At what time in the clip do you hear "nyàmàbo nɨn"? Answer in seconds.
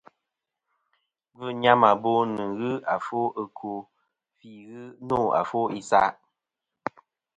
1.61-2.49